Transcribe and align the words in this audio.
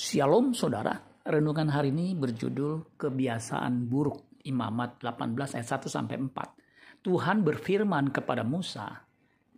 Shalom 0.00 0.56
saudara, 0.56 0.96
renungan 1.28 1.68
hari 1.68 1.92
ini 1.92 2.16
berjudul 2.16 2.96
kebiasaan 2.96 3.84
buruk 3.84 4.32
Imamat 4.48 4.96
18 5.04 5.60
ayat 5.60 5.68
1 5.76 5.92
sampai 5.92 6.16
4. 6.16 7.04
Tuhan 7.04 7.44
berfirman 7.44 8.08
kepada 8.08 8.40
Musa, 8.40 8.96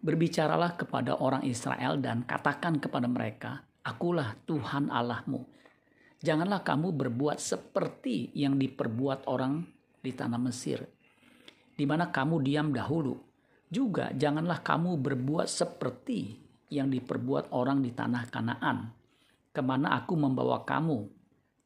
berbicaralah 0.02 0.74
kepada 0.74 1.22
orang 1.22 1.46
Israel 1.46 2.02
dan 2.02 2.26
katakan 2.26 2.82
kepada 2.82 3.06
mereka, 3.06 3.62
akulah 3.86 4.34
Tuhan 4.42 4.90
Allahmu. 4.90 5.46
Janganlah 6.18 6.66
kamu 6.66 6.90
berbuat 6.90 7.38
seperti 7.38 8.34
yang 8.34 8.58
diperbuat 8.58 9.30
orang 9.30 9.62
di 10.02 10.10
tanah 10.10 10.42
Mesir, 10.42 10.82
di 11.78 11.86
mana 11.86 12.10
kamu 12.10 12.42
diam 12.42 12.74
dahulu. 12.74 13.14
Juga 13.70 14.10
janganlah 14.10 14.58
kamu 14.58 14.98
berbuat 15.06 15.46
seperti 15.46 16.34
yang 16.74 16.90
diperbuat 16.90 17.54
orang 17.54 17.78
di 17.78 17.94
tanah 17.94 18.26
Kanaan 18.26 19.01
ke 19.52 19.60
mana 19.60 20.00
aku 20.00 20.16
membawa 20.16 20.64
kamu. 20.64 21.08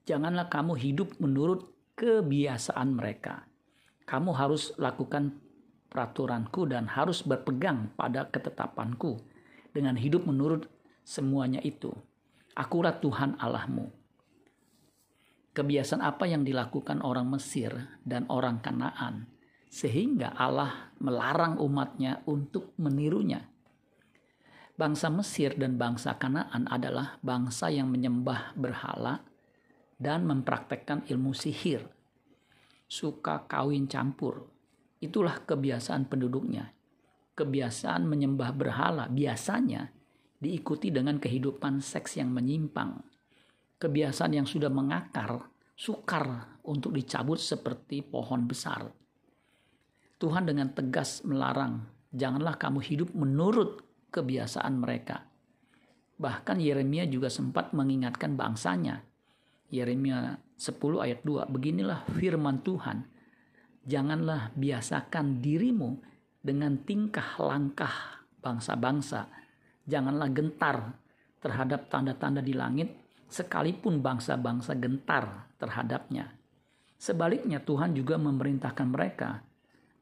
Janganlah 0.07 0.51
kamu 0.51 0.75
hidup 0.79 1.19
menurut 1.23 1.71
kebiasaan 1.99 2.95
mereka. 2.95 3.47
Kamu 4.07 4.31
harus 4.35 4.75
lakukan 4.79 5.35
peraturanku 5.91 6.67
dan 6.71 6.87
harus 6.87 7.23
berpegang 7.27 7.91
pada 7.99 8.31
ketetapanku 8.31 9.19
dengan 9.75 9.99
hidup 9.99 10.27
menurut 10.27 10.71
semuanya 11.03 11.59
itu. 11.63 11.91
Akulah 12.55 12.99
Tuhan 12.99 13.39
Allahmu. 13.39 13.91
Kebiasaan 15.57 16.05
apa 16.05 16.29
yang 16.29 16.45
dilakukan 16.45 17.01
orang 17.01 17.33
Mesir 17.33 17.73
dan 18.05 18.29
orang 18.29 18.61
Kanaan 18.61 19.25
sehingga 19.73 20.37
Allah 20.37 20.93
melarang 21.01 21.59
umatnya 21.59 22.23
untuk 22.29 22.77
menirunya 22.77 23.56
Bangsa 24.77 25.09
Mesir 25.09 25.57
dan 25.57 25.81
bangsa 25.81 26.21
Kanaan 26.21 26.69
adalah 26.69 27.17
bangsa 27.25 27.73
yang 27.73 27.89
menyembah 27.89 28.53
berhala 28.53 29.25
dan 29.97 30.29
mempraktekkan 30.29 31.09
ilmu 31.09 31.33
sihir. 31.33 31.81
Suka 32.85 33.49
kawin 33.49 33.89
campur. 33.89 34.45
Itulah 35.01 35.41
kebiasaan 35.49 36.05
penduduknya. 36.13 36.77
Kebiasaan 37.33 38.05
menyembah 38.05 38.53
berhala 38.53 39.09
biasanya 39.09 39.89
diikuti 40.37 40.93
dengan 40.93 41.17
kehidupan 41.17 41.81
seks 41.81 42.21
yang 42.21 42.37
menyimpang. 42.37 43.01
Kebiasaan 43.81 44.37
yang 44.37 44.45
sudah 44.45 44.69
mengakar, 44.69 45.41
sukar 45.73 46.61
untuk 46.69 46.93
dicabut 46.93 47.41
seperti 47.41 48.05
pohon 48.05 48.45
besar. 48.45 48.93
Tuhan 50.21 50.45
dengan 50.45 50.69
tegas 50.77 51.25
melarang, 51.25 51.81
janganlah 52.13 52.61
kamu 52.61 52.85
hidup 52.85 53.09
menurut 53.17 53.86
kebiasaan 54.11 54.75
mereka. 54.77 55.27
Bahkan 56.17 56.59
Yeremia 56.59 57.05
juga 57.05 57.29
sempat 57.29 57.77
mengingatkan 57.77 58.35
bangsanya. 58.35 59.05
Yeremia 59.69 60.41
10 60.57 61.05
ayat 61.05 61.21
2, 61.27 61.45
beginilah 61.53 62.09
firman 62.17 62.65
Tuhan. 62.65 63.05
Janganlah 63.87 64.57
biasakan 64.57 65.45
dirimu 65.45 66.01
dengan 66.41 66.81
tingkah 66.83 67.37
langkah 67.43 68.25
bangsa-bangsa. 68.41 69.29
Janganlah 69.87 70.31
gentar 70.33 70.77
terhadap 71.39 71.93
tanda-tanda 71.93 72.41
di 72.41 72.57
langit, 72.57 72.91
sekalipun 73.29 74.01
bangsa-bangsa 74.01 74.75
gentar 74.79 75.53
terhadapnya. 75.61 76.33
Sebaliknya 76.97 77.61
Tuhan 77.61 77.93
juga 77.93 78.17
memerintahkan 78.17 78.89
mereka 78.89 79.45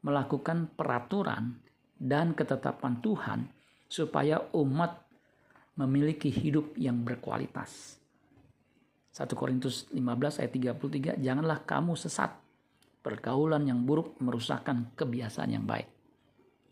melakukan 0.05 0.69
peraturan 0.77 1.57
dan 1.97 2.37
ketetapan 2.37 3.01
Tuhan 3.01 3.39
supaya 3.85 4.41
umat 4.55 5.05
memiliki 5.75 6.31
hidup 6.31 6.73
yang 6.79 7.03
berkualitas. 7.03 7.99
1 9.15 9.31
Korintus 9.31 9.87
15 9.95 10.43
ayat 10.43 10.51
33, 10.51 11.23
janganlah 11.23 11.63
kamu 11.63 11.95
sesat. 11.95 12.35
Pergaulan 12.99 13.63
yang 13.69 13.85
buruk 13.85 14.17
merusakkan 14.17 14.91
kebiasaan 14.97 15.53
yang 15.53 15.63
baik. 15.63 15.87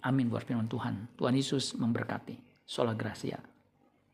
Amin 0.03 0.27
buat 0.27 0.43
firman 0.43 0.67
Tuhan. 0.67 1.13
Tuhan 1.15 1.35
Yesus 1.37 1.77
memberkati. 1.77 2.65
Sola 2.65 2.97
Gracia. 2.97 3.52